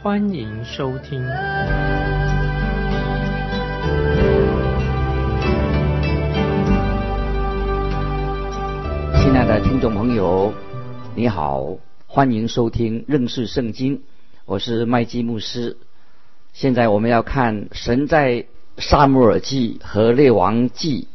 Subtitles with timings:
[0.00, 1.18] 欢迎收听。
[9.16, 10.54] 亲爱的听众朋友，
[11.16, 14.02] 你好，欢迎收听认识圣经，
[14.44, 15.76] 我是麦基牧师。
[16.52, 21.08] 现在我们要看神在撒母耳记和列王记。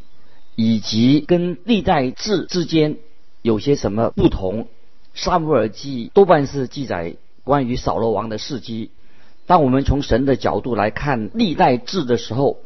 [0.55, 2.97] 以及跟历代志之间
[3.41, 4.67] 有些什么不同？
[5.15, 8.91] 沙姆尔记多半是记载关于扫罗王的事迹。
[9.45, 12.59] 当我们从神的角度来看历代志的时候，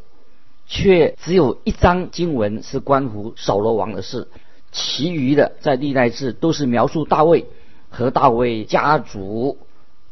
[0.66, 4.28] 却只有一章经文是关乎扫罗王的事，
[4.70, 7.46] 其余的在历代志都是描述大卫
[7.88, 9.58] 和大卫家族，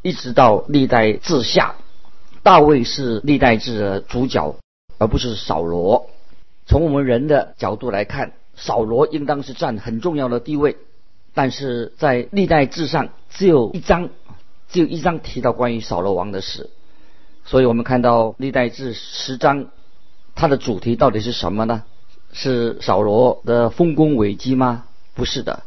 [0.02, 1.76] 一直到历代志下。
[2.42, 4.56] 大卫是历代志的主角，
[4.98, 6.08] 而不是扫罗。
[6.64, 10.76] 从我们人的角度来看，扫罗应当是占很重要的地位，
[11.34, 14.08] 但是在历代志上只有一章，
[14.68, 16.70] 只有一章提到关于扫罗王的事，
[17.44, 19.66] 所以我们看到历代志十章，
[20.34, 21.82] 它的主题到底是什么呢？
[22.32, 24.84] 是扫罗的丰功伟绩吗？
[25.14, 25.62] 不是的，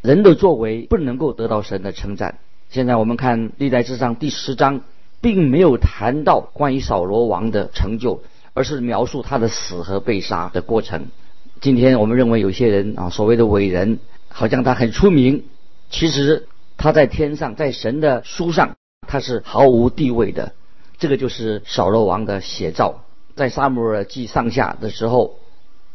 [0.00, 2.38] 人的作为不能够得到神的称赞。
[2.70, 4.82] 现在我们看历代志上第十章，
[5.20, 8.22] 并没有谈到关于扫罗王的成就。
[8.54, 11.06] 而是描述他的死和被杀的过程。
[11.62, 15.44] 今天我们认为有些人啊，所谓的伟人，好像他很出名，
[15.88, 20.52] 其实他在天上，在神的书上，他是毫无地位的。
[20.98, 23.04] 这个就是扫罗王的写照。
[23.34, 25.36] 在撒母耳记上下的时候，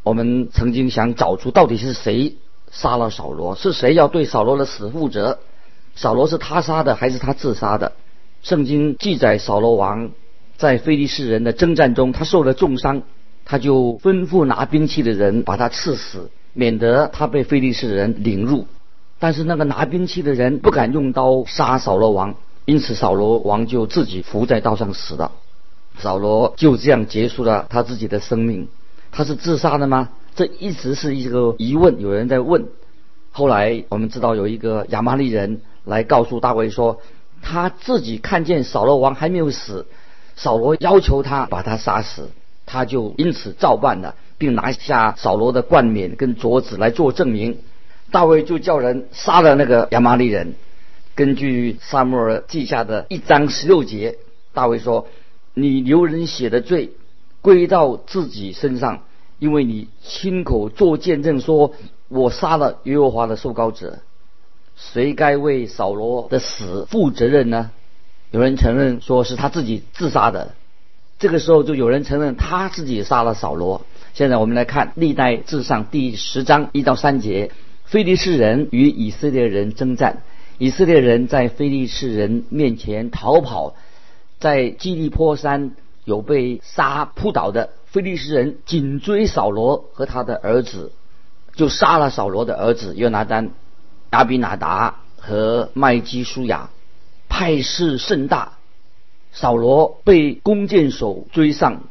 [0.04, 2.38] 我们曾经想找出到底是谁
[2.72, 5.40] 杀了扫罗，是谁要对扫罗的死负责？
[5.96, 7.94] 扫罗是他杀的还是他自杀的？
[8.42, 10.12] 圣经记载扫罗王。
[10.58, 13.04] 在非利士人的征战中，他受了重伤，
[13.46, 18.66] 他就吩咐拿兵器的人把他刺死，免得他被非利士人领入。
[19.20, 22.36] 但是那个拿兵器的人不敢用刀杀扫罗王，
[22.66, 25.32] 因此扫罗王就自己伏在刀上死了。
[25.98, 28.68] 扫罗就这样结束了他自己的生命。
[29.12, 30.10] 他是自杀的吗？
[30.36, 32.68] 这一直是一个疑问，有人在问。
[33.32, 37.02] 后来我们知道有一个亚玛利人来告诉大卫说，
[37.42, 39.88] 他自己看见扫罗王还没有死。
[40.36, 42.30] 扫罗要求他把他杀死，
[42.68, 47.58] 他就因此照办了，并拿下扫罗的冠冕跟镯子来做证明。
[48.12, 50.56] 大卫就叫人杀了那个亚玛利人。
[51.16, 54.18] 根据撒母耳记下的一章十六节，
[54.54, 55.08] 大卫说
[55.56, 56.92] ：“你流人血的罪
[57.42, 59.04] 归到自己身上，
[59.40, 61.74] 因为你亲口做见证说，
[62.08, 64.00] 我杀了耶和华的受膏者。
[64.76, 67.72] 谁该为扫罗的死负责任呢？”
[68.30, 70.54] 有人承认说是他自己自杀的，
[71.18, 73.86] 这个时候就有人承认他自己杀了扫罗。
[74.14, 77.52] 现在我们来看历代志上第十章一到三节：
[77.88, 80.22] 非利士人与以色列人征战，
[80.58, 83.76] 以色列人在非利士人面前逃跑，
[84.40, 85.72] 在基利坡山
[86.04, 90.92] 有被杀扑倒的非利士人紧追扫罗和他的儿子，
[91.56, 93.52] 就杀了扫罗的儿子约拿丹、
[94.12, 96.70] 亚比拿达和麦基舒雅。
[97.30, 98.58] 派势甚大，
[99.32, 101.84] 扫罗被弓箭手追上，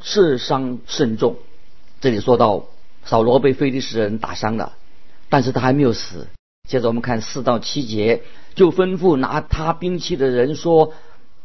[0.00, 1.36] 射伤甚重。
[2.00, 2.64] 这里说到
[3.04, 4.74] 扫罗被非利士人打伤了，
[5.28, 6.26] 但是他还没有死。
[6.68, 8.22] 接着我们看四到七节，
[8.54, 10.92] 就吩咐拿他兵器的人说：“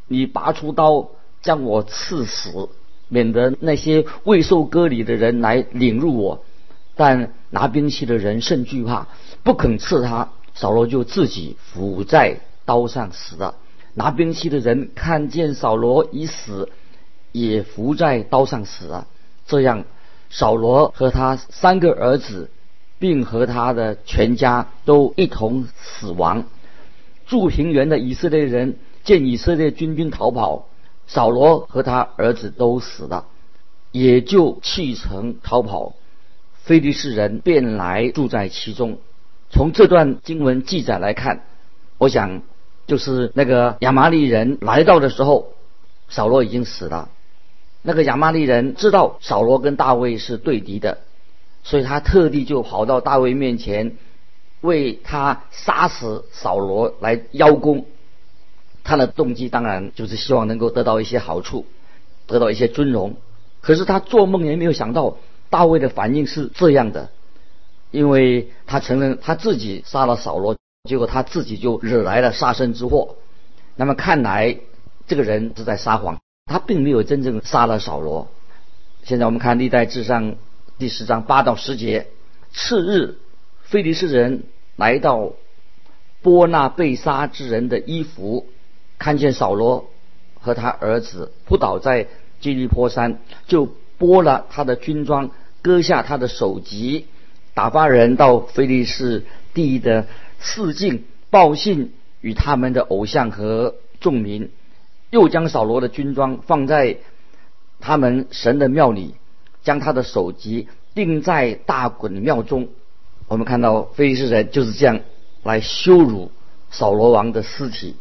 [0.08, 1.10] 你拔出刀
[1.42, 2.70] 将我刺死，
[3.08, 6.44] 免得那些未受割礼的人来领入我。”
[6.96, 9.08] 但拿兵器的人甚惧怕，
[9.44, 10.30] 不肯刺他。
[10.54, 12.40] 扫罗就自己伏在。
[12.66, 13.56] 刀上死了。
[13.96, 16.70] 拿兵器的人看见扫罗已死，
[17.32, 19.08] 也伏在刀上死了。
[19.48, 19.86] 这样，
[20.30, 22.52] 扫罗和他三个儿子，
[23.00, 26.46] 并和他的全家都一同死亡。
[27.26, 30.68] 住平原的以色列人见以色列军兵逃跑，
[31.08, 33.26] 扫罗和他儿子都死了，
[33.92, 35.96] 也就弃城逃跑。
[36.64, 39.00] 非利士人便来住在其中。
[39.50, 41.42] 从这段经文记载来看，
[41.98, 42.44] 我想。
[42.88, 45.54] 就是那个亚玛利人来到的时候，
[46.08, 47.10] 扫罗已经死了。
[47.84, 50.98] 那个亚玛利人知道扫罗跟大卫是对敌的，
[51.64, 53.98] 所以他特地就跑到大卫面前，
[54.62, 57.86] 为他杀死扫罗来邀功。
[58.84, 61.66] 他的动机当然就是希望能够得到一些好处。
[62.28, 63.16] 得到一些尊荣。
[63.60, 65.18] 可是他做梦也没有想到
[65.50, 67.10] 大卫的反应是这样的，
[67.90, 70.56] 因为他承认他自己杀了扫罗，
[70.88, 73.16] 结果他自己就惹来了杀身之祸。
[73.76, 74.60] 那么看来
[75.08, 78.28] 这个人是在撒谎，他并没有真正杀了扫罗。
[79.02, 80.36] 现在我们看历代志上
[80.80, 82.08] 第十章八到十节，
[82.54, 83.18] 次日，
[83.64, 84.44] 菲利士人
[84.78, 85.34] 来到
[86.22, 88.48] 波那被杀之人的衣服，
[88.98, 89.90] 看见扫罗
[90.40, 92.08] 和他儿子扑倒在。
[92.40, 93.68] 基利坡山就
[94.00, 95.32] 剥了他的军装，
[95.62, 97.08] 割下他的首级，
[97.54, 100.08] 打发人到菲利士地的
[100.40, 101.92] 四境报信
[102.22, 104.50] 与他们的偶像和众民，
[105.10, 107.00] 又将扫罗的军装放在
[107.82, 109.16] 他们神的庙里，
[109.64, 112.70] 将他的首级钉在大滚庙中。
[113.28, 115.02] 我们看到菲利士人就是这样
[115.44, 116.32] 来羞辱
[116.72, 117.96] 扫罗王的尸体。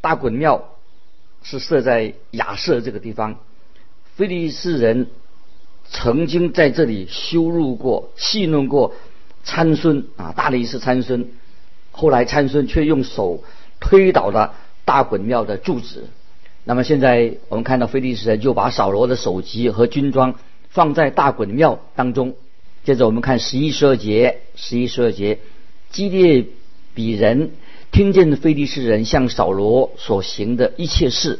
[0.00, 0.70] 大滚庙
[1.42, 3.36] 是设在亚瑟这个地方。
[4.16, 5.08] 菲利士人
[5.90, 8.94] 曾经在这里羞辱过、戏弄过
[9.42, 11.28] 参孙啊，大力士参孙。
[11.90, 13.42] 后来参孙却用手
[13.80, 16.08] 推倒了大滚庙的柱子。
[16.64, 20.34] 那么现在我们看到菲利士人就把扫罗的首级和军装
[20.74, 22.34] 放在大滚庙当中。
[22.84, 25.38] 接着我们看十一十二节，十一十二节，
[25.90, 26.44] 基列
[26.94, 27.52] 比人
[27.92, 31.38] 听见菲利士人向扫罗所行的一切事，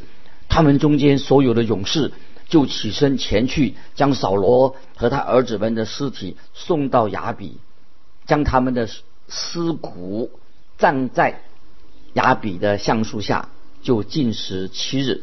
[0.49, 2.13] 他们中间所有的勇士。
[2.47, 7.57] 就起身前去，将扫罗和他儿子们的尸体送到雅比，
[8.27, 8.87] 将他们的
[9.29, 10.31] 尸骨
[10.77, 11.41] 葬在
[12.13, 13.49] 雅比的橡树下，
[13.83, 15.23] 就禁食七日。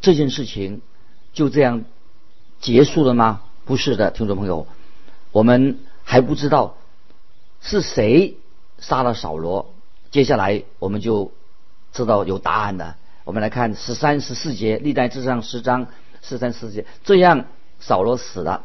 [0.00, 0.82] 这件事情
[1.32, 1.84] 就这样
[2.60, 3.42] 结束了吗？
[3.66, 4.68] 不是的，听众朋友，
[5.32, 6.76] 我们还不知道
[7.60, 8.36] 是谁
[8.78, 9.74] 杀了扫罗。
[10.12, 11.32] 接下来我们就
[11.92, 12.96] 知道有答案了。
[13.24, 15.88] 我们来看十三、十四节，历代志上十章。
[16.22, 17.44] 十三十四节，这样
[17.78, 18.64] 扫罗死了，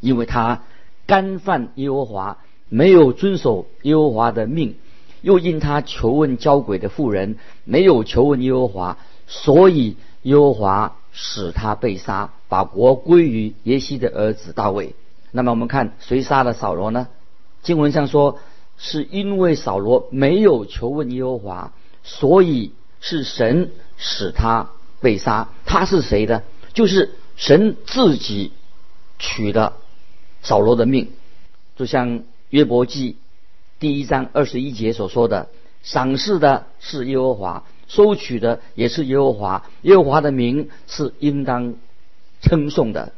[0.00, 0.62] 因为他
[1.06, 2.38] 干犯耶和华，
[2.68, 4.76] 没有遵守耶和华的命，
[5.20, 14.94] 又因他求问交鬼的妇人，没有求问耶和华，所以耶和华使他被杀，把国归于耶西的儿子大卫。
[15.30, 17.08] 那么我们看谁杀了扫罗呢？
[17.62, 18.38] 经文上说，
[18.76, 21.72] 是因为扫罗没有求问耶和华，
[22.04, 24.68] 所以是神使他
[25.00, 25.48] 被杀。
[25.64, 26.42] 他是谁的？
[26.74, 28.52] 就是神自己
[29.18, 29.72] 取的
[30.42, 31.12] 扫罗的命，
[31.76, 33.16] 就像约伯记
[33.80, 35.48] 第一章二十一节所说的
[35.82, 41.74] ：“赏赐的是耶和华，收取的也是耶和华，耶和华的名是应当
[42.40, 43.12] 称颂的。”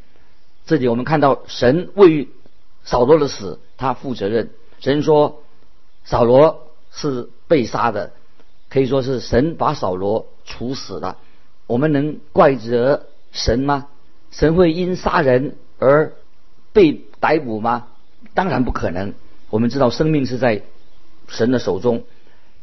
[0.66, 2.28] 这里我们看到神为
[2.84, 4.50] 扫罗的死，他负责任。
[4.80, 5.42] 神说
[6.04, 8.12] 扫罗是被杀的，
[8.68, 11.16] 可以说是神把扫罗处死了。
[11.66, 13.06] 我们能怪责？
[13.30, 13.88] 神吗？
[14.30, 16.14] 神会因杀人而
[16.72, 17.88] 被逮捕吗？
[18.34, 19.14] 当然不可能。
[19.50, 20.62] 我们知道生命是在
[21.28, 22.04] 神的手中，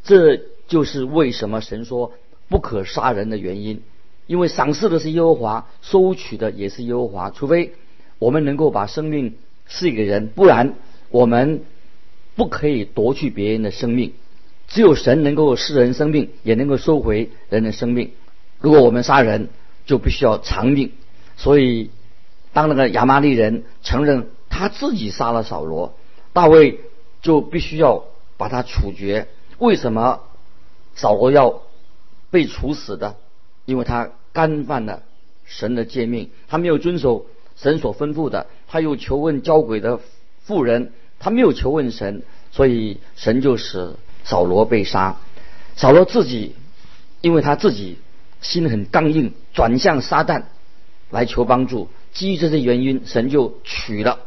[0.04, 2.14] 这就是为什么神说
[2.50, 3.82] 不可杀人的原因。
[4.28, 7.30] 因为赏赐的是耶和华，收取的也是耶和华。
[7.30, 7.74] 除非
[8.18, 9.36] 我们能够把生命
[9.68, 10.74] 赐给人，不然
[11.10, 11.62] 我们
[12.36, 14.14] 不可以夺去别人的生命。
[14.68, 18.14] 只有神能够赐人生命，也能够收回人的生命。
[18.60, 19.50] 如果我们杀人，
[19.86, 20.94] 就必须要偿命，
[21.38, 21.92] 所以
[22.52, 25.94] 当那个亚玛利人承认他自己杀了扫罗，
[26.34, 26.80] 大卫
[27.22, 28.06] 就必须要
[28.38, 29.28] 把他处决。
[29.60, 30.22] 为什么
[30.96, 31.62] 扫罗要
[32.32, 33.16] 被处死的？
[33.66, 35.04] 因为他干犯了
[35.46, 40.00] 神的诫命，他没有遵守神所吩咐的，他又求问交鬼的
[40.44, 45.18] 妇人，他没有求问神，所以神就使扫罗被杀。
[45.76, 46.56] 扫罗自己，
[47.22, 47.98] 因为他自己。
[48.42, 50.44] 心很刚硬，转向撒旦
[51.10, 51.88] 来求帮助。
[52.14, 54.20] 基于这些原因，神就取了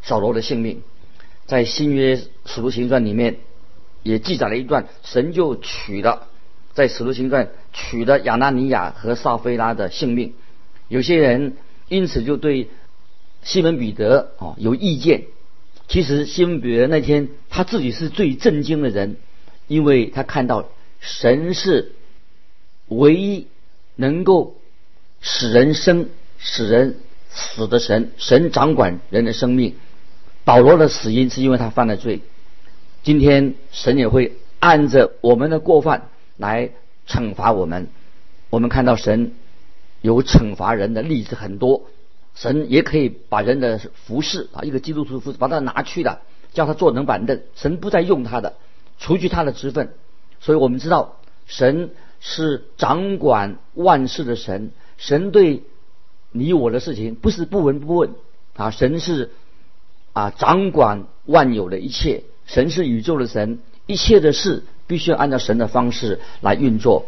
[0.00, 0.82] 扫罗的性命。
[1.46, 3.38] 在新约使徒行传里面
[4.02, 6.28] 也记载了一段，神就取了
[6.74, 10.34] 在使徒行传取了亚纳尼亚和撒菲拉的性命。
[10.88, 11.56] 有些人
[11.88, 12.68] 因此就对
[13.42, 15.24] 西门彼得哦有意见。
[15.88, 19.16] 其实西门彼得那天他自己是最震惊的人，
[19.66, 20.68] 因为他看到
[21.00, 21.92] 神是。
[22.90, 23.48] 唯一
[23.96, 24.56] 能够
[25.20, 26.96] 使人生、使人
[27.28, 29.74] 死的神，神掌管人的生命。
[30.42, 32.22] 保罗的死因是因为他犯了罪。
[33.02, 36.70] 今天神也会按着我们的过犯来
[37.06, 37.88] 惩罚我们。
[38.50, 39.32] 我们看到神
[40.00, 41.84] 有惩罚人的例子很多，
[42.34, 46.20] 神也可以把人的服饰啊，一个基督徒服饰把它拿去了，
[46.52, 48.54] 叫他坐冷板凳，神不再用他的，
[48.98, 49.92] 除去他的职分。
[50.40, 51.90] 所以我们知道神。
[52.20, 55.62] 是掌管万事的神，神对
[56.32, 58.10] 你我的事情，不是不闻不问
[58.56, 58.72] 啊！
[58.72, 59.30] 神是
[60.14, 67.06] 啊掌管万有的一切，神是宇宙的神，一切的事必须要按照神的方式来运作。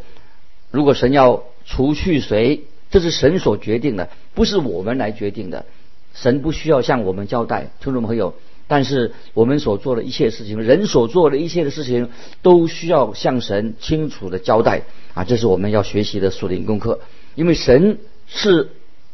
[0.70, 5.66] 如果神要除去谁，这是神所决定的，不是我们来决定的。
[6.14, 8.34] 神不需要向我们交代，听众朋友。
[8.68, 12.08] 但是我们所做的一切事情，人所做的一切的事情，
[12.40, 14.82] 都需要向神清楚的交代
[15.12, 15.24] 啊！
[15.24, 17.00] 这是我们要学习的属灵功课。
[17.34, 18.68] 因为神是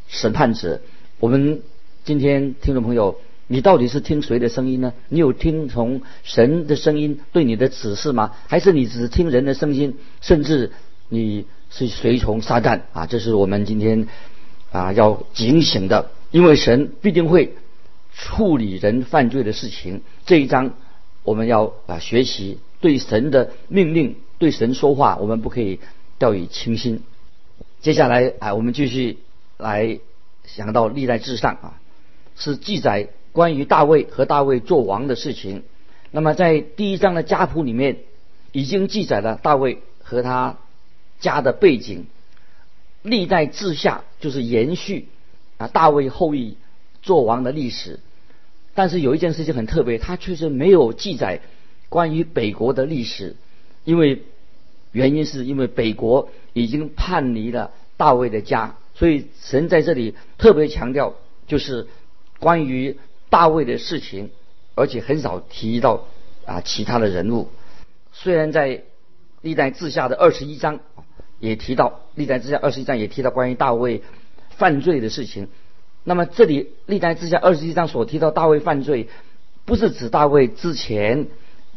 [0.07, 0.81] 审判者。
[1.19, 1.63] 我们
[2.03, 4.93] 今天听众朋友，你到底是听谁的声音呢？
[5.09, 8.35] 你有听从神的声音对你的指示吗？
[8.47, 9.97] 还是你只听人的声音？
[10.21, 10.71] 甚至
[11.09, 13.05] 你是随从撒旦啊？
[13.05, 14.07] 这是我们今天
[14.71, 17.55] 啊要警醒的，因为神必定会。
[18.19, 20.73] 处理人犯罪的事情这一章，
[21.21, 25.79] 我们要啊学习对神的命令，对神说话，我们不可以
[26.17, 27.03] 掉以轻心。
[27.79, 29.19] 接下来啊，我们继续
[29.57, 29.99] 来
[30.45, 31.79] 想到历代至上啊，
[32.35, 35.61] 是记载关于大卫和大卫做王的事情。
[36.09, 37.99] 那么在第一章的家谱里面，
[38.51, 40.57] 已经记载了大卫和他
[41.19, 42.07] 家的背景。
[43.03, 45.09] 历代治下就是延续
[45.57, 46.57] 啊大卫后裔
[47.03, 47.99] 做王的历史。
[48.73, 51.41] 但是有一件事情很特别，他确实没有记载
[51.89, 53.35] 关于北国的历史，
[53.83, 54.23] 因为
[54.91, 61.13] 原因是因为北国已经叛离了大卫的家，所以神在这里特别强调
[61.45, 61.85] 就是
[62.39, 62.97] 关于
[63.29, 64.29] 大卫的事情，
[64.75, 66.05] 而且很少提到
[66.45, 67.49] 啊其他的人物。
[68.13, 68.83] 虽然在
[69.41, 70.79] 历代志下的二十一章
[71.39, 74.01] 也提到，历代志下二十一章也提到关于大卫
[74.49, 75.47] 犯罪的事情。
[76.03, 79.09] 那么这里历代之下二十一章所提到大卫犯罪，
[79.65, 81.27] 不是指大卫之前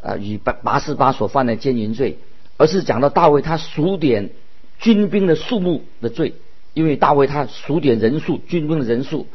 [0.03, 2.19] 啊与八八十八所犯的奸淫罪，
[2.57, 4.31] 而是讲到大卫他数点
[4.79, 6.35] 军兵的数目的罪，
[6.75, 9.27] 因为大卫他数点人数军兵的人数，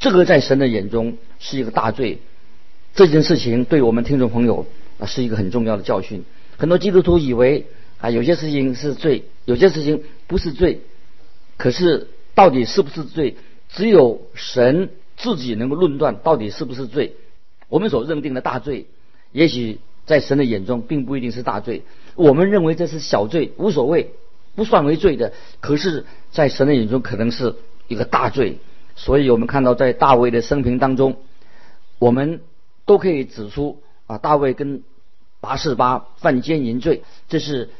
[0.00, 2.18] 这个在神的眼中是一个大罪。
[2.94, 4.66] 这件事情对我们听众朋友
[4.98, 6.24] 啊是一个很重要的教训。
[6.56, 7.66] 很多基督徒以为
[7.98, 10.80] 啊有些事情是罪，有些事情不是罪，
[11.58, 13.36] 可是到底是不是罪？
[13.68, 17.14] 只有神自己能够论断到底是不是罪。
[17.68, 18.86] 我们所认定的大罪，
[19.32, 21.82] 也许在神的眼中并不一定是大罪。
[22.16, 24.10] 我们认为这是小罪，无所谓，
[24.56, 25.34] 不算为罪的。
[25.60, 27.54] 可是，在神的眼中可能是
[27.86, 28.58] 一个大罪。
[29.02, 31.16] 所以我们看到在大卫的生平当中，
[31.98, 32.42] 我们
[32.84, 34.82] 都可以指出啊，大卫跟
[35.40, 37.70] 八十八犯奸淫罪，这是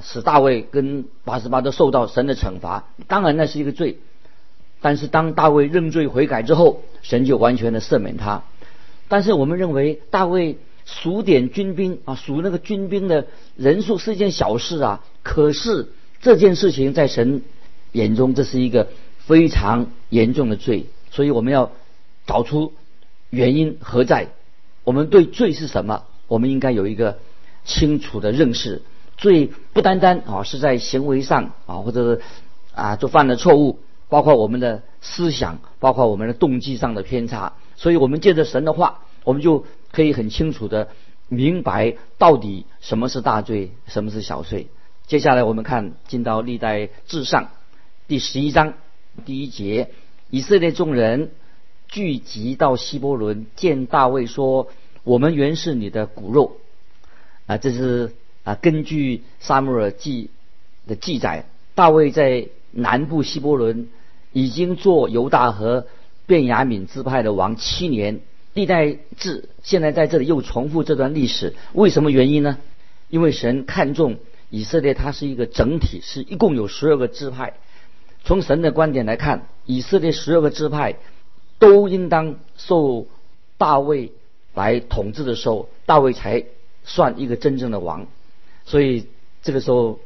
[0.00, 2.84] 使大卫跟八十八都受到神的惩罚。
[3.08, 3.98] 当然，那是一个罪。
[4.80, 8.44] 但是当大卫认罪悔改之后，神就完全的赦免他。
[9.08, 15.04] 但是我们认为大卫数点军兵啊，数那个军兵的人数是一件小事啊。
[15.24, 15.88] 可是
[16.20, 17.42] 这件事情在神
[17.90, 18.86] 眼中，这是一个
[19.28, 20.86] 非常严重的罪。
[21.10, 21.70] 所以我们要
[22.26, 22.72] 找出
[23.28, 24.28] 原因何在。
[24.84, 26.04] 我们对罪是什么？
[26.28, 27.18] 我们应该有一个
[27.64, 28.80] 清楚的认识。
[29.18, 32.22] 罪不单单啊是在行为上啊，或者是
[32.74, 33.80] 啊就犯了错误。
[34.08, 40.88] 包括我们的思想，包括我们的动机上的偏差，所以我们借着神的话，我们就可以很清楚的
[41.28, 44.68] 明白到底什么是大罪，什么是小罪。
[45.06, 47.50] 接下来我们看进到历代至上
[48.06, 48.72] 第十一章
[49.24, 49.90] 第一节，
[50.30, 51.30] 以色列众人
[51.88, 54.68] 聚集到希伯伦见大卫说
[55.04, 56.56] ：“我们原是你的骨肉。”
[57.46, 58.12] 啊，这是
[58.44, 60.30] 啊根据撒母耳记
[60.86, 63.88] 的记载，大卫在南部希伯伦。
[64.30, 65.86] 已经做犹大和
[66.26, 68.20] 便雅敏支派的王七年，
[68.52, 72.58] 历代志现在在这里又重复这段历史，为什么原因呢？
[73.08, 74.18] 因为神看重
[74.50, 77.54] 以色列，它是一个整体，是一共有十二个支派。
[78.24, 80.96] 从神的观点来看，以色列十二个支派
[81.58, 83.06] 都应当受
[83.56, 84.12] 大卫
[84.54, 86.44] 来统治的时候，大卫才
[86.84, 88.06] 算一个真正的王。
[88.64, 89.06] 所以
[89.42, 89.98] 这个时候，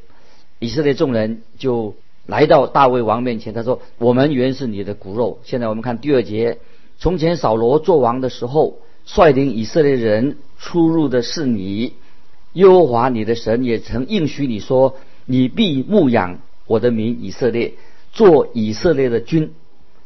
[0.59, 1.95] 以色列众人就。
[2.25, 6.57] 来到大卫王面前，他说：“我们原是你的骨肉。”现在我们看第二节：
[6.97, 11.95] 从前扫罗做王的时候，率领以色列人出入的是你，
[12.53, 14.95] 耶和华你的神也曾应许你说
[15.27, 17.73] ：“你必牧养我的民以色列，
[18.13, 19.53] 做以色列的君。”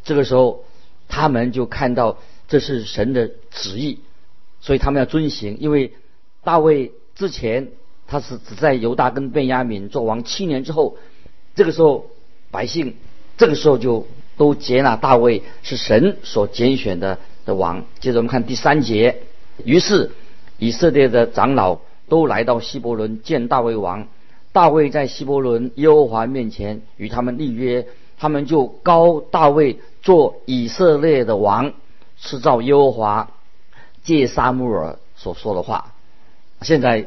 [0.04, 0.64] 这个时候，
[1.08, 4.00] 他们就看到这是神的旨意，
[4.60, 5.58] 所以他们要遵行。
[5.60, 5.94] 因为
[6.44, 7.68] 大卫之前
[8.08, 10.98] 他是只在犹大跟便雅悯做王七年之后。
[11.56, 12.06] 这个时候，
[12.52, 12.98] 百姓
[13.36, 14.06] 这个时候就
[14.38, 17.84] 都接纳大卫是神所拣选的的王。
[18.00, 19.24] 接着我们看第三节，
[19.66, 20.12] 于是
[20.60, 24.08] 以色列的长老都来到希伯伦见大卫王。
[24.58, 27.86] 大卫在希伯伦耶和华面前与他们立约，
[28.18, 31.74] 他们就高大卫做以色列的王，
[32.18, 33.30] 是照耶和华
[34.02, 35.94] 借撒母耳所说的话。
[36.64, 37.06] 现在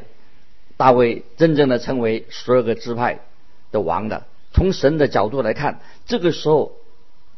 [0.77, 3.19] 大卫真正的成为十二个支派
[3.73, 4.23] 的王的。
[4.53, 6.71] 从神的角度来看，这个时候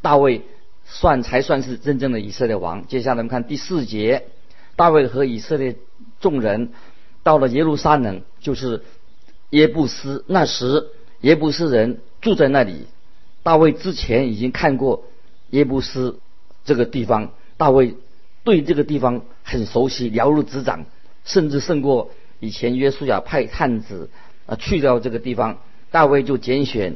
[0.03, 0.43] 大卫
[0.86, 2.86] 算才算是真正的以色列王。
[2.86, 4.27] 接下来我们看第四节，
[4.75, 5.75] 大卫和以色列
[6.20, 6.70] 众人
[7.24, 8.84] 到了耶路撒冷，就是
[9.53, 10.25] 耶布斯。
[10.27, 10.88] 那时
[11.22, 12.88] 耶布斯人住在那里。
[13.43, 15.03] 大卫之前已经看过
[15.51, 16.17] 耶布斯
[16.65, 17.95] 这个地方，大卫
[18.43, 20.86] 对这个地方很熟悉，了如指掌，
[21.25, 24.10] 甚至胜过以前约书亚派探子
[24.45, 25.60] 啊去到这个地方。
[25.91, 26.95] 大卫就拣选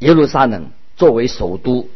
[0.00, 1.88] 耶路撒冷作为首都，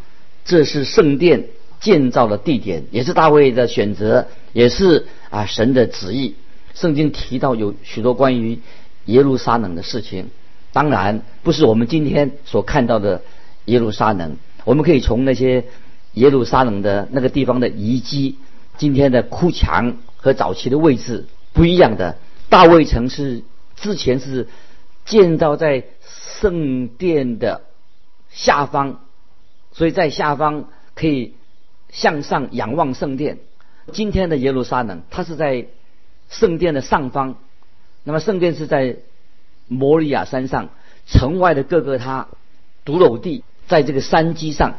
[0.44, 1.46] 这是圣殿
[1.80, 6.36] 建造的地点，也是大卫的选择，也是啊神的旨意。
[6.74, 8.60] 圣经提到有许多关于
[9.08, 10.30] 耶路撒冷的事情，
[10.72, 13.20] 当然不是我们今天所看到的
[13.66, 14.36] 耶路撒冷。
[14.64, 15.64] 我们可以从那些
[16.14, 18.38] 耶路撒冷的那个地方的遗迹，
[18.78, 22.16] 今天的哭墙和早期的位置不一样的。
[22.48, 23.42] 大卫城是
[23.76, 24.48] 之前是
[25.04, 25.84] 建造在。
[26.40, 27.62] 圣殿的
[28.30, 29.00] 下方，
[29.72, 31.34] 所以在下方可以
[31.90, 33.38] 向上仰望圣殿。
[33.92, 35.66] 今天的耶路撒冷，它是在
[36.30, 37.34] 圣殿的上方。
[38.04, 38.96] 那么圣殿是在
[39.66, 40.70] 摩利亚山上，
[41.06, 42.28] 城外的各个他
[42.84, 44.76] 独楼地，在这个山基上，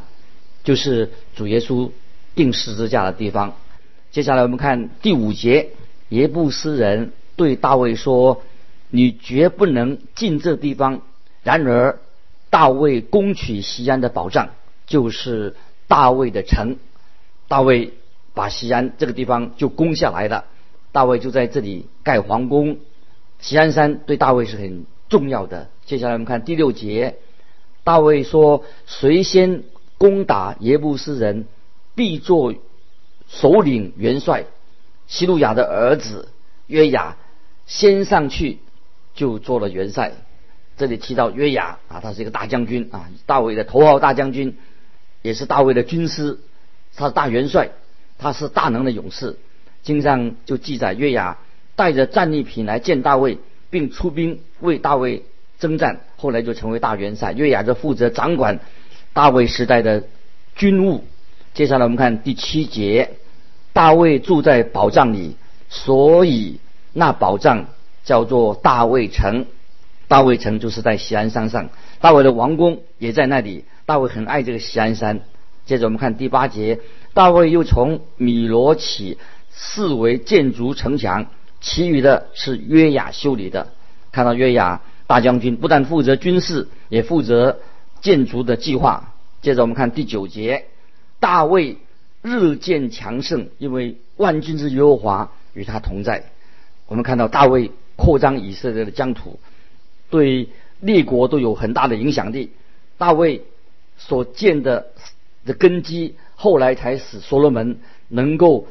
[0.64, 1.90] 就是主耶稣
[2.34, 3.54] 定十字架的地方。
[4.10, 5.70] 接下来我们看第五节，
[6.08, 8.42] 耶布斯人对大卫说
[8.90, 11.02] ：“你绝不能进这地方。”
[11.44, 12.00] 然而，
[12.50, 14.50] 大卫攻取西安的宝藏，
[14.86, 15.54] 就是
[15.86, 16.78] 大卫的城。
[17.46, 17.94] 大卫
[18.34, 20.46] 把西安这个地方就攻下来了。
[20.90, 22.78] 大卫就在这里盖皇宫。
[23.40, 25.68] 西安山对大卫是很重要的。
[25.84, 27.16] 接下来我们看第六节，
[27.84, 29.64] 大卫说：“谁先
[29.98, 31.46] 攻打耶布斯人，
[31.94, 32.54] 必做
[33.28, 34.44] 首领元帅。”
[35.08, 36.28] 希路亚的儿子
[36.66, 37.16] 约雅
[37.66, 38.58] 先上去，
[39.14, 40.12] 就做了元帅。
[40.76, 44.56] 这里提到约雅啊，他是一个大将军啊，大卫的头号大将军，
[45.22, 46.38] 也是大卫的军师，
[46.94, 47.70] 他是大元帅，
[48.18, 49.36] 他是大能的勇士。
[49.82, 51.38] 经上就记载约雅
[51.76, 53.38] 带着战利品来见大卫，
[53.70, 55.24] 并出兵为大卫
[55.58, 57.32] 征战，后来就成为大元帅。
[57.32, 58.60] 约雅就负责掌管
[59.12, 60.04] 大卫时代的
[60.56, 61.04] 军务。
[61.54, 63.10] 接下来我们看第七节，
[63.72, 65.36] 大卫住在宝藏里，
[65.68, 66.60] 所以
[66.92, 67.66] 那宝藏
[68.04, 69.46] 叫做大卫城。
[70.06, 73.64] 大卫城就是在锡安山上，大卫的王宫也在那里。
[73.86, 75.20] 大卫很爱这个锡安山。
[75.66, 76.80] 接着我们看第八节，
[77.14, 79.18] 大卫又从米罗起
[79.52, 81.26] 四围建筑城墙，
[81.60, 83.68] 其余的是约雅修理的。
[84.12, 87.60] 看到约雅大将军不但负责军事，也负责
[88.00, 89.14] 建筑的计划。
[89.42, 90.66] 接着我们看第九节，
[91.18, 91.78] 大卫
[92.22, 96.24] 日渐强盛，因为万军之耶和华与他同在。
[96.86, 99.38] 我们看到大卫扩张以色列的疆土。
[100.10, 100.48] 对
[100.80, 102.50] 列国都有很大的影响力。
[102.98, 103.44] 大卫
[103.96, 104.88] 所建的
[105.46, 108.66] 的根基，后来才使所罗门能够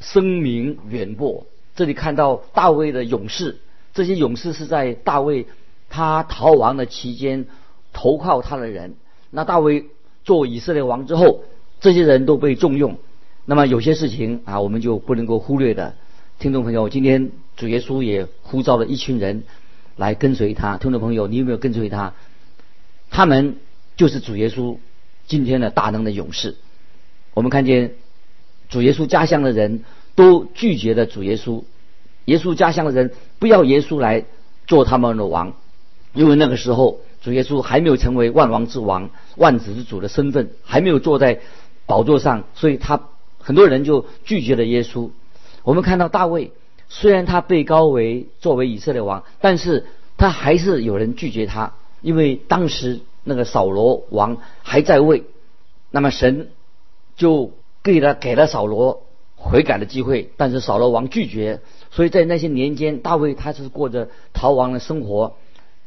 [0.00, 1.46] 声名远播。
[1.76, 3.58] 这里看到大卫的勇士，
[3.94, 5.46] 这些勇士是在大卫
[5.88, 7.46] 他逃亡的期间
[7.92, 8.94] 投靠他的人。
[9.30, 9.86] 那大卫
[10.24, 11.44] 做以色列王之后，
[11.80, 12.98] 这些人都被重用。
[13.44, 15.94] 那么有些事情啊，我们就不能够忽略的。
[16.38, 19.44] 听众朋友，今天主耶稣也呼召了一群人。
[19.96, 22.14] 来跟随他，听众朋友，你有没有跟随他？
[23.10, 23.56] 他们
[23.96, 24.78] 就是主耶稣
[25.26, 26.56] 今天的大能的勇士。
[27.34, 27.92] 我们看见
[28.70, 29.84] 主耶稣家乡的人
[30.20, 31.62] 都拒绝了主耶稣，
[32.26, 34.26] 耶稣家乡的人不要耶稣来
[34.66, 35.54] 做他们的王，
[36.12, 41.40] 因为那个时候主耶稣还没有成为万王之王、万子之主的身份，还没有坐在
[41.86, 43.00] 宝座上，所以他
[43.38, 45.08] 很多人就拒绝了耶稣。
[45.62, 46.52] 我们看到大卫。
[46.92, 49.86] 虽然他被高为作为以色列王，但是
[50.18, 55.22] 他还是有人拒绝他，因为当时那个扫罗王还在位，
[55.90, 56.50] 那么神
[57.16, 57.52] 就
[57.82, 59.04] 给了给了扫罗
[59.40, 65.36] 悔改的机会，但是扫罗王拒绝，所以在那些年间，大卫他是过着逃亡的生活，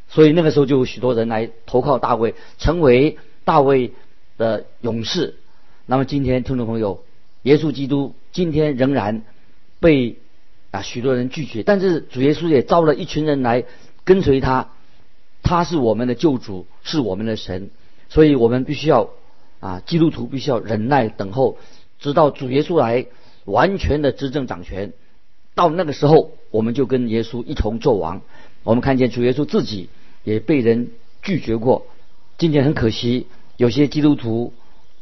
[0.10, 3.94] 所以那个时候就有许多人来投靠大卫，成为大卫
[4.38, 5.36] 的勇士。
[5.86, 7.04] 那么今天听众朋友，
[7.44, 9.24] 耶稣基督今天仍然
[9.80, 10.18] 被。
[10.74, 13.63] 啊，许多人拒绝，但是主耶稣也招了一群人来
[14.04, 14.72] 跟随他，
[15.44, 17.70] 他是我们的救主，是我们的神，
[18.10, 19.12] 所以我们必须要
[19.60, 21.60] 啊，基督徒必须要忍耐等候，
[22.00, 23.06] 直到主耶稣来
[23.46, 24.94] 完全的执政掌权。
[25.56, 28.22] 到那个时候，我们就跟耶稣一同做王。
[28.64, 29.90] 我们看见主耶稣自己
[30.24, 31.86] 也被人拒绝过，
[32.38, 33.28] 今天很可惜，
[33.58, 34.54] 有些基督徒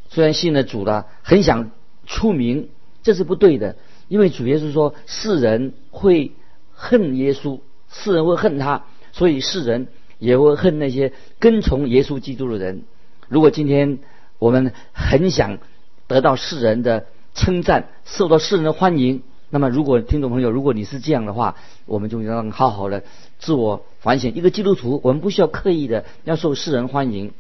[0.10, 1.72] 虽然信了主了，很想
[2.06, 2.70] 出名，
[3.04, 3.76] 这是不对的。
[4.10, 6.32] 因为主耶稣说，世人会
[6.74, 9.88] 恨耶稣，世人会恨他，所以世人
[10.20, 12.84] 也会恨那些跟从耶稣基督的人。
[13.30, 14.00] 如果今天
[14.38, 15.60] 我们很想
[16.08, 23.04] 得到世人的称赞，受到世人的欢迎，那么如果听众朋友，如果你是这样的话，我们就要好好的
[23.40, 24.34] 自我反省。
[24.34, 27.32] 一个基督徒，我们不需要刻意的要受世人欢迎。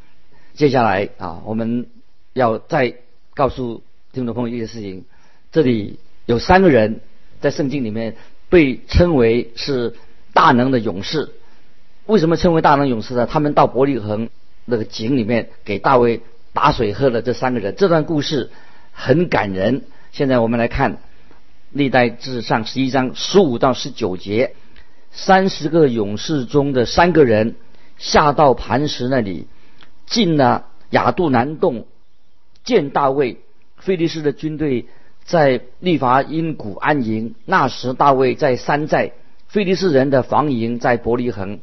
[0.53, 1.87] 接下来啊，我们
[2.33, 2.95] 要再
[3.33, 5.05] 告诉听众朋友一件事情。
[5.51, 7.01] 这里有三个人
[7.39, 8.15] 在圣经里面
[8.49, 9.95] 被称为是
[10.33, 11.29] 大能的勇士。
[12.05, 13.25] 为什么称为大能勇士呢？
[13.25, 14.29] 他们到伯利恒。
[14.63, 16.21] 那个井里面给大卫
[16.53, 18.51] 打水喝的这三个人，这段故事
[18.91, 19.83] 很感人。
[20.11, 20.93] 现在我们来看
[21.71, 24.55] 《历代志上》十一章十五到十九节，
[25.11, 27.55] 三十个勇士中的三个人
[27.97, 29.47] 下到磐石那里，
[30.05, 31.85] 进了亚杜南洞，
[32.63, 33.39] 见大卫。
[33.77, 34.85] 菲利士的军队
[35.23, 39.11] 在利伐因谷安营，那时大卫在山寨，
[39.47, 41.59] 菲利士人的防营在伯利恒。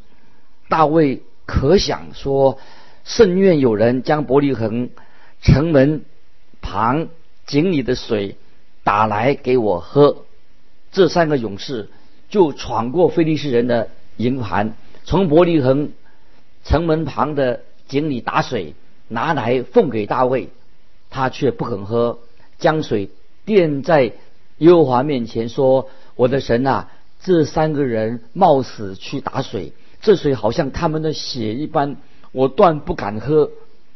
[0.69, 2.59] 大卫可想说。
[3.05, 4.91] 甚愿有人将伯利恒
[5.41, 6.05] 城门
[6.61, 7.09] 旁
[7.49, 8.37] 井里的水
[8.85, 10.19] 打来给我喝。
[10.93, 11.91] 这三个勇士
[12.31, 15.91] 就闯过菲利士人的营盘，从伯利恒
[16.63, 18.75] 城门旁的井里打水，
[19.09, 20.51] 拿来奉给大卫，
[21.11, 22.21] 他却不肯喝，
[22.59, 23.11] 将水
[23.45, 24.13] 垫在
[24.59, 31.97] 耶和华面前说：“我的神啊，这三个人冒死去打水，这水好像他们的血一般。”
[32.31, 33.51] 我断不敢喝，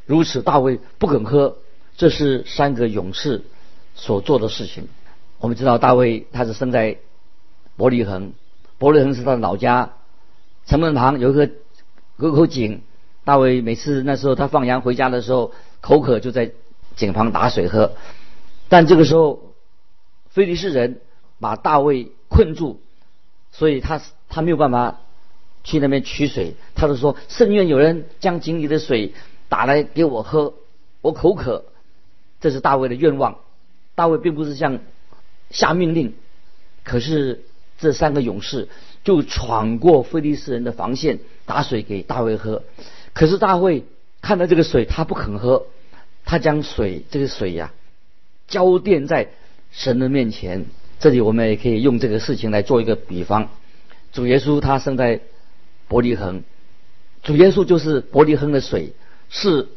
[0.07, 1.59] 如此大卫不肯喝，
[1.97, 3.43] 这是三个勇士
[3.95, 4.89] 所做的事情。
[5.39, 6.99] 我们知道大卫他是生在
[7.77, 8.33] 伯利恒，
[8.79, 9.93] 伯利恒是他的老家，
[10.67, 11.51] 城门旁有一个
[12.19, 12.83] 有口井，
[13.25, 16.53] 大卫每次那时候他放羊回家的时候口渴就在
[16.97, 17.93] 井旁打水喝，
[18.69, 19.53] 但这个时候
[20.31, 21.01] 菲利士人
[21.41, 22.81] 把大卫困住，
[23.51, 24.99] 所以他他没有办法。
[25.65, 29.15] 去那边取水，他就说：“甚愿有人将井里的水
[29.49, 30.55] 打来给我喝，
[31.03, 31.67] 我口渴。”
[32.43, 33.39] 这是大卫的愿望。
[33.95, 34.81] 大卫并不是像
[35.49, 36.13] 下命令，
[36.85, 37.45] 可是
[37.79, 38.69] 这三个勇士
[39.03, 42.63] 就闯过菲利斯人的防线，打水给大卫喝。
[43.15, 43.85] 可是大卫
[44.21, 45.65] 看到这个水，他不肯喝，
[46.27, 47.73] 他将水这个水呀
[48.47, 49.31] 浇奠在
[49.71, 50.67] 神的面前。
[51.01, 53.49] 这里我们也可以用这个事情来做一个比方：
[54.13, 55.23] 主耶稣他生在。
[55.89, 56.43] 伯利恒，
[57.23, 58.95] 主耶稣就是伯利恒的水，
[59.29, 59.69] 是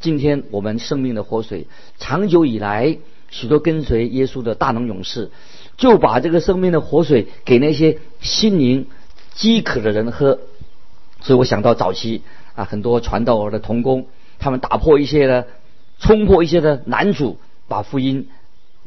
[0.00, 1.66] 今天我们生命的活水。
[1.98, 2.98] 长久以来，
[3.30, 5.30] 许多跟随耶稣的大能勇士，
[5.76, 8.86] 就把这个生命的活水给那些心灵
[9.34, 10.38] 饥渴的人喝。
[11.20, 12.22] 所以我想到早期
[12.54, 14.06] 啊，很多传道的童工，
[14.38, 15.46] 他们打破一些的、
[15.98, 17.36] 冲破一些的难阻，
[17.68, 18.28] 把福音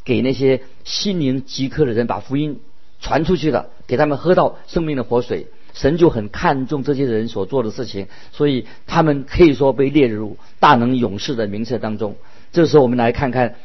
[0.03, 2.59] 给那些心灵饥渴的人，把福音
[2.99, 5.45] 传出去了，给他们喝到生命的活水。
[5.73, 12.15] 神就很看重这些人所做的事情，所以他们可以说被列入大能勇士的名册当中。
[12.51, 13.55] 这时候，我们来看看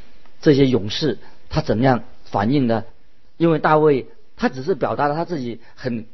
[0.40, 1.18] 这些勇士
[1.50, 2.84] 他怎样反应呢？
[3.36, 6.06] 因为大卫他只是表达了他自己很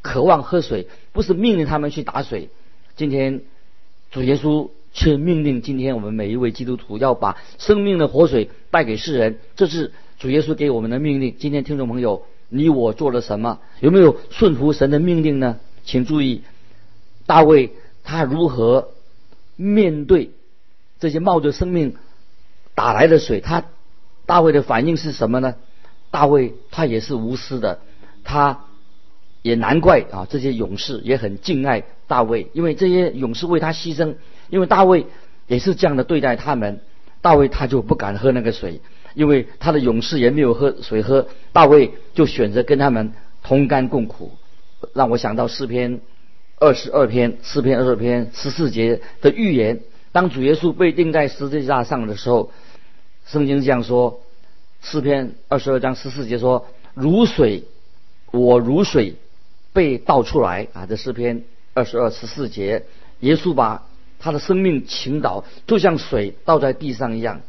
[0.00, 2.48] 渴望喝水，不是命令他们去打水。
[2.96, 3.42] 今天
[4.10, 11.36] 主耶稣却命令今天我们每一位基督徒要把生命的活水带给世人，这是主耶稣给我们的命令。
[11.38, 12.24] 今天听众朋友。
[12.52, 13.60] 你我做了什么？
[13.80, 15.58] 有没有顺服神的命令呢？
[15.84, 16.42] 请注意，
[17.24, 17.72] 大卫
[18.04, 18.90] 他如何
[19.56, 20.30] 面对
[21.00, 21.96] 这些冒着生命
[22.74, 23.40] 打来的水？
[23.40, 23.64] 他
[24.26, 25.54] 大卫的反应是什么呢？
[26.10, 27.80] 大卫他也是无私的，
[28.22, 28.66] 他
[29.40, 34.16] 也难怪啊，这些勇士也很敬爱大卫，因为这些勇士为他牺牲，
[34.50, 35.06] 因为大卫
[35.46, 36.80] 也是这样的对待他们，
[37.22, 38.82] 大卫他就不敢喝那个水。
[39.14, 44.32] 因为他的勇士也没有喝水喝，大卫就选择跟他们同甘共苦，
[44.94, 46.00] 让我想到诗篇
[46.58, 49.80] 二十二篇诗篇二十二篇十四节的预言。
[50.12, 52.50] 当主耶稣被钉在十字架上的时候，
[53.26, 54.20] 圣经这样说：
[54.82, 57.64] 诗篇二十二章十四节说：“如水，
[58.30, 59.14] 我如水
[59.72, 62.84] 被倒出来啊！”这诗篇二十二十四节，
[63.20, 63.86] 耶稣把
[64.18, 67.40] 他的生命倾倒，就像水倒在地上一样。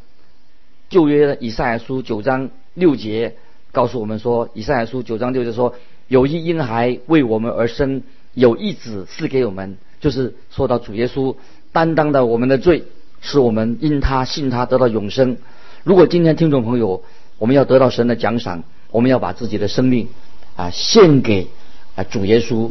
[0.94, 3.34] 旧约以赛亚书九章六节
[3.72, 5.74] 告诉我们说，以赛亚书九章六节说，
[6.06, 11.34] 有一婴孩为我们而生，有一子赐给我们，就是说到主耶稣
[11.72, 12.84] 担当的我们的罪，
[13.20, 15.36] 使我们因他信他得到永生。
[15.82, 17.02] 如果今天听众朋友，
[17.38, 20.06] 我们要得到神的奖赏，我们要把自己的生命
[20.54, 21.48] 啊献给
[21.96, 22.70] 啊主耶稣。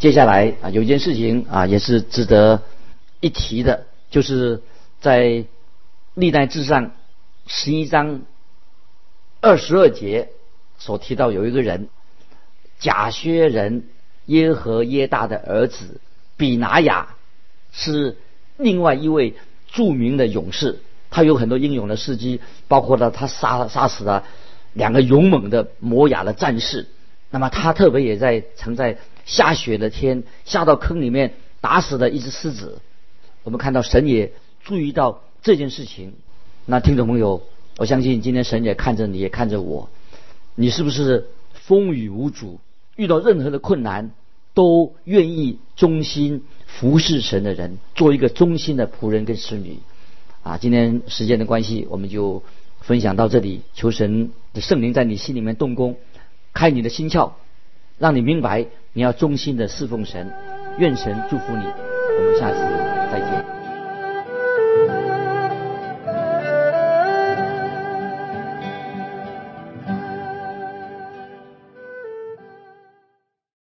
[0.00, 2.60] 接下来啊有一件事情啊也是值得
[3.20, 4.60] 一提的，就是
[5.00, 5.44] 在
[6.14, 6.90] 历代志上
[7.54, 8.22] 十一章
[9.42, 10.30] 二十二节
[10.78, 11.90] 所提到有一个人，
[12.78, 13.84] 贾薛人
[14.24, 16.00] 耶和耶大的儿子
[16.38, 17.14] 比拿雅
[17.70, 18.16] 是
[18.56, 19.34] 另外一位
[19.70, 24.24] 著名的勇士，他有很多英勇的事迹，包括了他杀杀死了
[24.72, 26.88] 两个勇猛的摩雅的战士。
[27.28, 32.80] 那么他特别也在曾在下雪的天下到坑里面打死了一只狮子。
[33.42, 34.32] 我们看到神也
[34.64, 36.14] 注意到这件事情。
[36.64, 37.42] 那听众朋友，
[37.78, 39.88] 我相信今天神也看着你，也看着我。
[40.54, 42.60] 你是不是风雨无阻，
[42.96, 44.12] 遇到任何的困难
[44.54, 49.78] 都愿意忠心服侍神的人，做一个忠心的仆人跟侍女？
[50.42, 52.42] 啊，今天时间的关系，我们就
[52.80, 53.62] 分享到这里。
[53.74, 55.96] 求神的圣灵在你心里面动工。
[56.54, 57.32] 开你的心窍，
[57.98, 60.30] 让你明白你要忠心的侍奉神，
[60.78, 61.64] 愿神祝福你。
[61.64, 62.71] 我们下次。